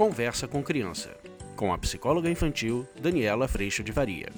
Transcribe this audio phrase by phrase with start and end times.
[0.00, 1.14] Conversa com Criança,
[1.54, 4.30] com a psicóloga infantil Daniela Freixo de Varia.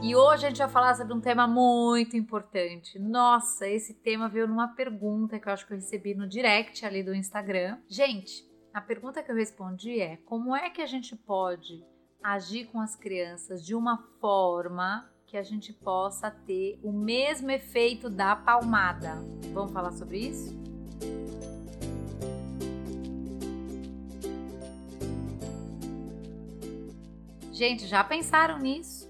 [0.00, 2.96] E hoje a gente vai falar sobre um tema muito importante.
[2.96, 7.02] Nossa, esse tema veio numa pergunta que eu acho que eu recebi no direct ali
[7.02, 7.76] do Instagram.
[7.88, 11.84] Gente, a pergunta que eu respondi é: como é que a gente pode
[12.22, 18.08] agir com as crianças de uma forma que a gente possa ter o mesmo efeito
[18.08, 19.16] da palmada?
[19.52, 20.56] Vamos falar sobre isso?
[27.62, 29.08] Gente, já pensaram nisso?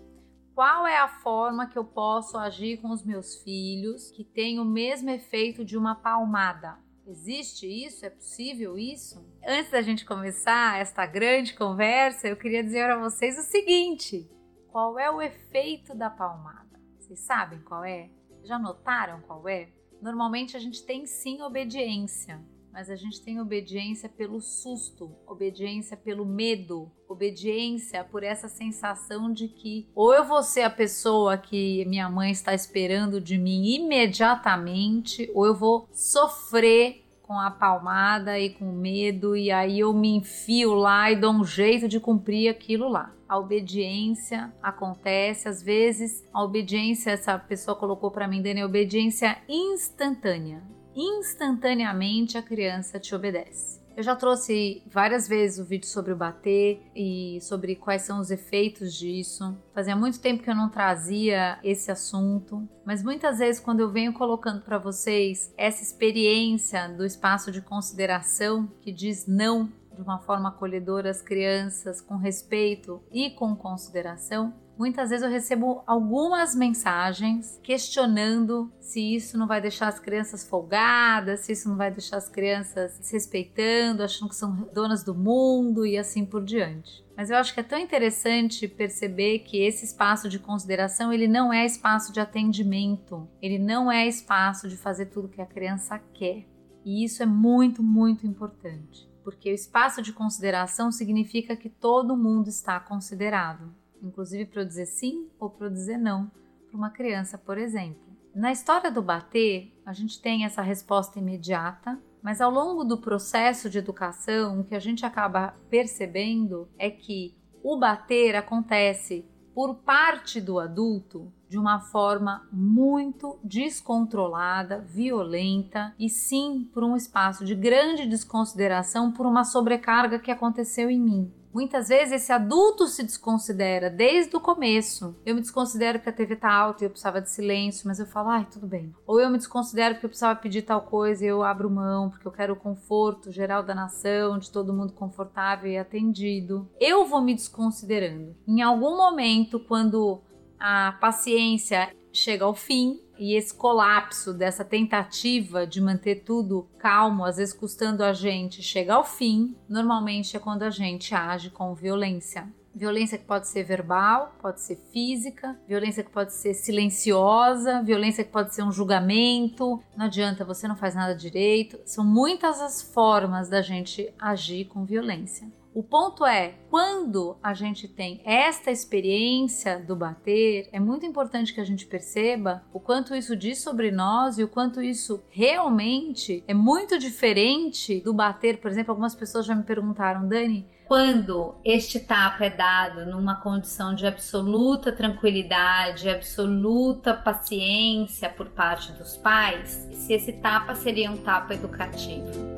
[0.55, 4.65] Qual é a forma que eu posso agir com os meus filhos que tem o
[4.67, 6.77] mesmo efeito de uma palmada?
[7.07, 8.05] Existe isso?
[8.05, 9.27] É possível isso?
[9.43, 14.31] Antes da gente começar esta grande conversa, eu queria dizer para vocês o seguinte:
[14.71, 16.79] qual é o efeito da palmada?
[16.99, 18.11] Vocês sabem qual é?
[18.45, 19.71] Já notaram qual é?
[20.03, 22.39] Normalmente a gente tem sim obediência,
[22.73, 29.47] mas a gente tem obediência pelo susto, obediência pelo medo, obediência por essa sensação de
[29.47, 35.31] que ou eu vou ser a pessoa que minha mãe está esperando de mim imediatamente,
[35.35, 40.75] ou eu vou sofrer com a palmada e com medo, e aí eu me enfio
[40.75, 43.15] lá e dou um jeito de cumprir aquilo lá.
[43.29, 49.39] A obediência acontece, às vezes, a obediência, essa pessoa colocou para mim, Dani, é obediência
[49.49, 50.63] instantânea
[50.95, 53.83] instantaneamente a criança te obedece.
[53.95, 58.31] Eu já trouxe várias vezes o vídeo sobre o bater e sobre quais são os
[58.31, 59.55] efeitos disso.
[59.75, 64.15] Fazia muito tempo que eu não trazia esse assunto, mas muitas vezes quando eu venho
[64.15, 70.49] colocando para vocês essa experiência do espaço de consideração que diz não de uma forma
[70.49, 78.73] acolhedora às crianças, com respeito e com consideração, muitas vezes eu recebo algumas mensagens questionando
[78.81, 82.99] se isso não vai deixar as crianças folgadas, se isso não vai deixar as crianças
[83.01, 87.05] se respeitando, achando que são donas do mundo e assim por diante.
[87.17, 91.53] Mas eu acho que é tão interessante perceber que esse espaço de consideração, ele não
[91.53, 96.47] é espaço de atendimento, ele não é espaço de fazer tudo que a criança quer.
[96.85, 102.49] E isso é muito, muito importante, porque o espaço de consideração significa que todo mundo
[102.49, 106.31] está considerado inclusive para eu dizer sim ou para eu dizer não
[106.69, 108.01] para uma criança, por exemplo.
[108.35, 113.69] Na história do bater, a gente tem essa resposta imediata, mas ao longo do processo
[113.69, 120.41] de educação, o que a gente acaba percebendo é que o bater acontece por parte
[120.41, 128.07] do adulto de uma forma muito descontrolada, violenta e sim por um espaço de grande
[128.07, 131.31] desconsideração por uma sobrecarga que aconteceu em mim.
[131.53, 135.15] Muitas vezes esse adulto se desconsidera desde o começo.
[135.25, 138.07] Eu me desconsidero que a TV tá alta e eu precisava de silêncio, mas eu
[138.07, 138.95] falo, ai, tudo bem.
[139.07, 142.27] Ou eu me desconsidero porque eu precisava pedir tal coisa e eu abro mão, porque
[142.27, 146.69] eu quero o conforto geral da nação, de todo mundo confortável e atendido.
[146.81, 148.35] Eu vou me desconsiderando.
[148.49, 150.23] Em algum momento, quando
[150.59, 157.37] a paciência chega ao fim, e esse colapso dessa tentativa de manter tudo calmo, às
[157.37, 162.49] vezes custando a gente, chega ao fim, normalmente é quando a gente age com violência.
[162.75, 168.31] Violência que pode ser verbal, pode ser física, violência que pode ser silenciosa, violência que
[168.31, 169.83] pode ser um julgamento.
[169.95, 171.79] Não adianta, você não faz nada direito.
[171.85, 175.47] São muitas as formas da gente agir com violência.
[175.75, 181.61] O ponto é, quando a gente tem esta experiência do bater, é muito importante que
[181.63, 186.53] a gente perceba o quanto isso diz sobre nós e o quanto isso realmente é
[186.53, 188.59] muito diferente do bater.
[188.59, 193.95] Por exemplo, algumas pessoas já me perguntaram, Dani, quando este tapa é dado numa condição
[193.95, 201.55] de absoluta tranquilidade, absoluta paciência por parte dos pais, se esse tapa seria um tapa
[201.55, 202.52] educativo.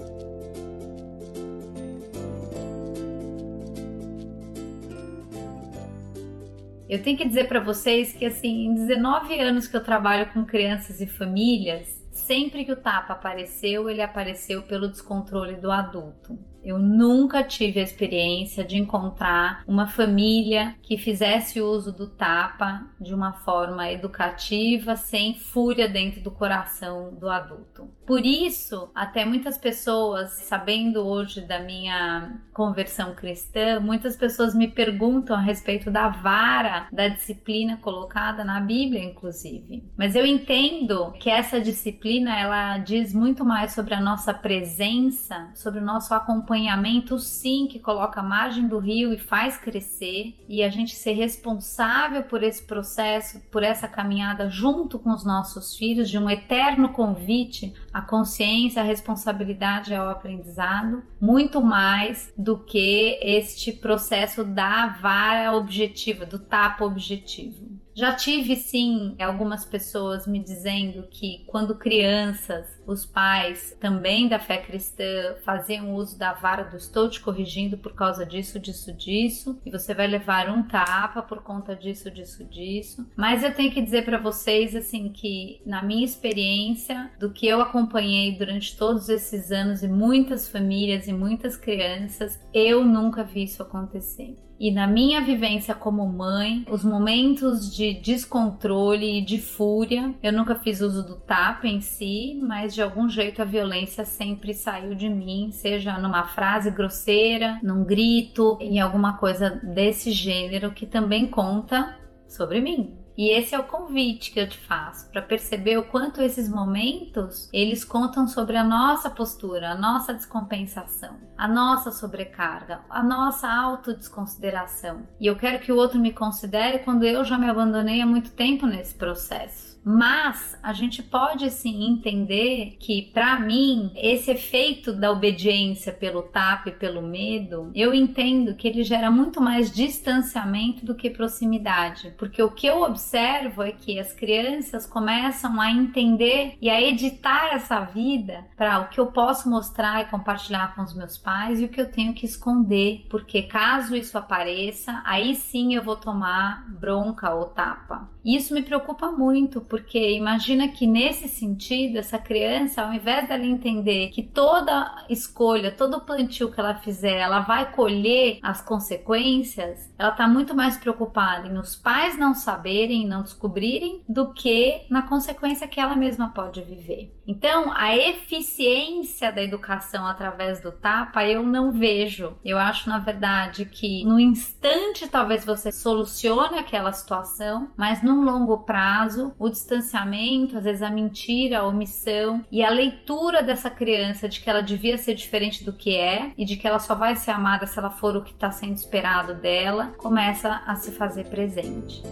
[6.89, 10.45] Eu tenho que dizer para vocês que assim, em 19 anos que eu trabalho com
[10.45, 16.39] crianças e famílias, sempre que o tapa apareceu, ele apareceu pelo descontrole do adulto.
[16.65, 23.15] Eu nunca tive a experiência de encontrar uma família que fizesse uso do tapa de
[23.15, 27.91] uma forma educativa, sem fúria dentro do coração do adulto.
[28.07, 35.37] Por isso, até muitas pessoas, sabendo hoje da minha conversão cristã, muitas pessoas me perguntam
[35.37, 39.85] a respeito da vara da disciplina colocada na Bíblia, inclusive.
[39.97, 45.81] Mas eu entendo que essa disciplina ela diz muito mais sobre a nossa presença, sobre
[45.81, 50.63] o nosso acompanhamento acompanhamento, sim, que coloca a margem do rio e faz crescer, e
[50.63, 56.09] a gente ser responsável por esse processo, por essa caminhada junto com os nossos filhos,
[56.09, 63.73] de um eterno convite à consciência, à responsabilidade ao aprendizado, muito mais do que este
[63.73, 67.74] processo da vara objetiva, do tapa objetivo.
[67.95, 74.59] Já tive sim algumas pessoas me dizendo que quando crianças, os pais também da fé
[74.59, 79.71] cristã faziam uso da vara do estou te corrigindo por causa disso, disso, disso, e
[79.71, 83.07] você vai levar um tapa por conta disso, disso, disso.
[83.17, 87.61] Mas eu tenho que dizer para vocês assim que na minha experiência, do que eu
[87.61, 93.63] acompanhei durante todos esses anos e muitas famílias e muitas crianças, eu nunca vi isso
[93.63, 94.37] acontecer.
[94.59, 100.55] E na minha vivência como mãe, os momentos de descontrole e de fúria, eu nunca
[100.55, 105.09] fiz uso do tapa em si, mas de algum jeito a violência sempre saiu de
[105.09, 111.99] mim, seja numa frase grosseira, num grito, em alguma coisa desse gênero que também conta
[112.29, 113.04] sobre mim.
[113.17, 117.49] E esse é o convite que eu te faço para perceber o quanto esses momentos
[117.53, 125.03] eles contam sobre a nossa postura, a nossa descompensação, a nossa sobrecarga, a nossa autodesconsideração.
[125.21, 128.33] E eu quero que o outro me considere quando eu já me abandonei há muito
[128.33, 129.74] tempo nesse processo.
[129.85, 136.71] Mas a gente pode sim entender que, para mim, esse efeito da obediência pelo tapa
[136.71, 142.15] e pelo medo, eu entendo que ele gera muito mais distanciamento do que proximidade.
[142.17, 147.55] Porque o que eu observo é que as crianças começam a entender e a editar
[147.55, 151.65] essa vida para o que eu posso mostrar e compartilhar com os meus pais e
[151.65, 153.07] o que eu tenho que esconder.
[153.11, 158.09] Porque caso isso apareça, aí sim eu vou tomar bronca ou tapa.
[158.25, 164.11] Isso me preocupa muito porque imagina que nesse sentido, essa criança, ao invés dela entender
[164.11, 170.29] que toda escolha, todo plantio que ela fizer, ela vai colher as consequências, ela está
[170.29, 175.81] muito mais preocupada em os pais não saberem, não descobrirem, do que na consequência que
[175.81, 177.13] ela mesma pode viver.
[177.27, 182.37] Então, a eficiência da educação através do tapa eu não vejo.
[182.45, 188.59] Eu acho, na verdade, que no instante talvez você solucione aquela situação, mas num longo
[188.59, 194.41] prazo, o distanciamento, às vezes a mentira, a omissão e a leitura dessa criança de
[194.41, 197.31] que ela devia ser diferente do que é e de que ela só vai ser
[197.31, 202.03] amada se ela for o que está sendo esperado dela, começa a se fazer presente.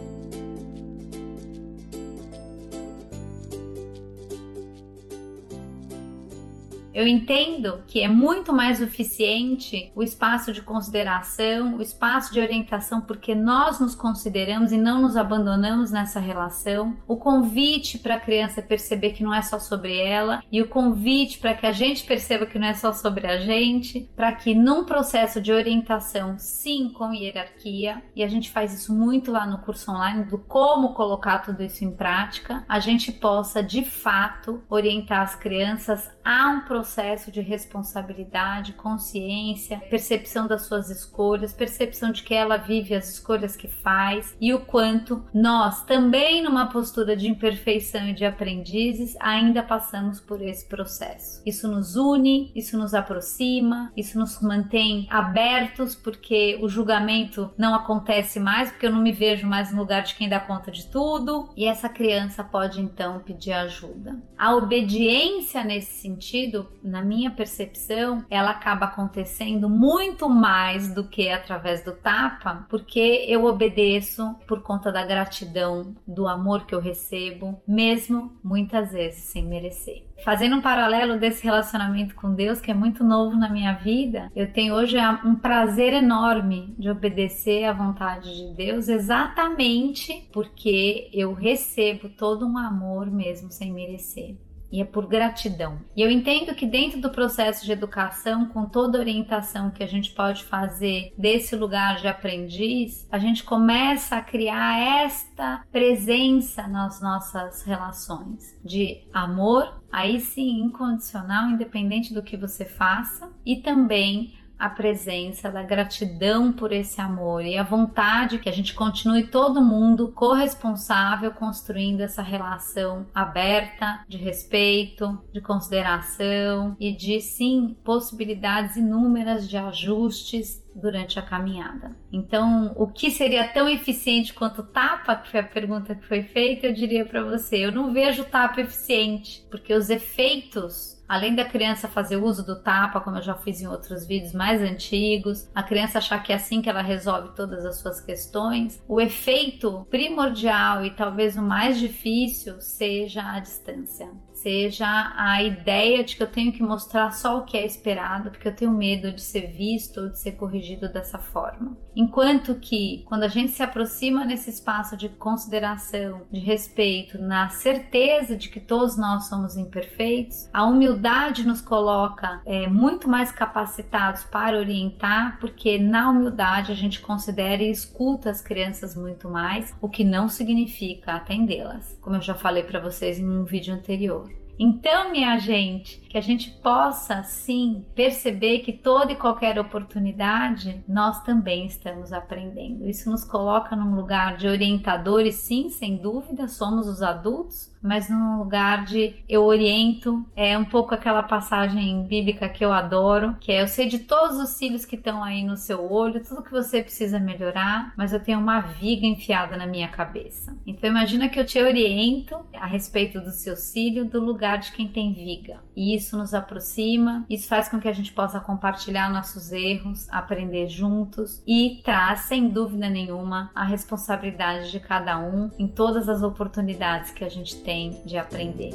[6.95, 13.01] Eu entendo que é muito mais eficiente o espaço de consideração, o espaço de orientação,
[13.01, 16.97] porque nós nos consideramos e não nos abandonamos nessa relação.
[17.09, 21.39] O convite para a criança perceber que não é só sobre ela e o convite
[21.39, 24.85] para que a gente perceba que não é só sobre a gente, para que num
[24.85, 29.91] processo de orientação, sim, com hierarquia, e a gente faz isso muito lá no curso
[29.91, 35.35] online do como colocar tudo isso em prática, a gente possa de fato orientar as
[35.35, 42.35] crianças a um processo processo de responsabilidade, consciência, percepção das suas escolhas, percepção de que
[42.35, 48.09] ela vive as escolhas que faz e o quanto nós, também numa postura de imperfeição
[48.09, 51.41] e de aprendizes, ainda passamos por esse processo.
[51.47, 58.41] Isso nos une, isso nos aproxima, isso nos mantém abertos, porque o julgamento não acontece
[58.41, 61.49] mais, porque eu não me vejo mais no lugar de quem dá conta de tudo,
[61.57, 64.21] e essa criança pode então pedir ajuda.
[64.37, 71.85] A obediência nesse sentido na minha percepção, ela acaba acontecendo muito mais do que através
[71.85, 78.33] do tapa, porque eu obedeço por conta da gratidão, do amor que eu recebo, mesmo
[78.43, 80.05] muitas vezes sem merecer.
[80.25, 84.53] Fazendo um paralelo desse relacionamento com Deus, que é muito novo na minha vida, eu
[84.53, 92.09] tenho hoje um prazer enorme de obedecer à vontade de Deus, exatamente porque eu recebo
[92.09, 94.37] todo um amor mesmo sem merecer
[94.73, 95.79] e é por gratidão.
[95.95, 99.87] E eu entendo que dentro do processo de educação, com toda a orientação que a
[99.87, 107.01] gente pode fazer desse lugar de aprendiz, a gente começa a criar esta presença nas
[107.03, 114.33] nossas relações de amor, aí sim incondicional, independente do que você faça, e também
[114.63, 119.61] a presença da gratidão por esse amor e a vontade que a gente continue todo
[119.61, 129.49] mundo corresponsável construindo essa relação aberta de respeito, de consideração e de sim possibilidades inúmeras
[129.49, 131.97] de ajustes durante a caminhada.
[132.13, 136.67] Então, o que seria tão eficiente quanto tapa, que foi a pergunta que foi feita,
[136.67, 141.89] eu diria para você, eu não vejo tapa eficiente, porque os efeitos Além da criança
[141.89, 145.99] fazer uso do tapa, como eu já fiz em outros vídeos mais antigos, a criança
[145.99, 150.91] achar que é assim que ela resolve todas as suas questões, o efeito primordial e
[150.91, 154.09] talvez o mais difícil seja a distância
[154.43, 158.49] seja a ideia de que eu tenho que mostrar só o que é esperado, porque
[158.49, 161.77] eu tenho medo de ser visto ou de ser corrigido dessa forma.
[161.95, 168.37] Enquanto que, quando a gente se aproxima nesse espaço de consideração, de respeito, na certeza
[168.37, 174.59] de que todos nós somos imperfeitos, a humildade nos coloca é, muito mais capacitados para
[174.59, 180.05] orientar, porque na humildade a gente considera e escuta as crianças muito mais, o que
[180.05, 184.31] não significa atendê-las, como eu já falei para vocês em um vídeo anterior.
[184.59, 191.23] Então, minha gente, que a gente possa sim perceber que toda e qualquer oportunidade nós
[191.23, 192.87] também estamos aprendendo.
[192.87, 198.39] Isso nos coloca num lugar de orientadores, sim, sem dúvida, somos os adultos, mas num
[198.39, 203.63] lugar de eu oriento, é um pouco aquela passagem bíblica que eu adoro, que é
[203.63, 206.83] eu sei de todos os cílios que estão aí no seu olho, tudo que você
[206.83, 210.55] precisa melhorar, mas eu tenho uma viga enfiada na minha cabeça.
[210.67, 214.87] Então imagina que eu te oriento a respeito do seu cílio do lugar de quem
[214.87, 215.61] tem viga.
[215.75, 220.69] E isso nos aproxima, isso faz com que a gente possa compartilhar nossos erros, aprender
[220.69, 227.13] juntos e traz, sem dúvida nenhuma, a responsabilidade de cada um em todas as oportunidades
[227.13, 228.73] que a gente tem de aprender.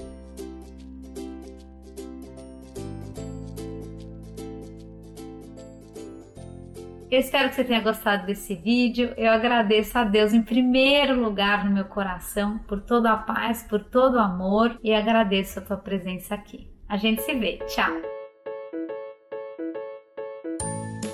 [7.09, 9.13] Eu espero que você tenha gostado desse vídeo.
[9.15, 13.81] Eu agradeço a Deus em primeiro lugar no meu coração por toda a paz, por
[13.81, 16.76] todo o amor e agradeço a tua presença aqui.
[16.89, 17.59] A gente se vê.
[17.67, 17.93] Tchau.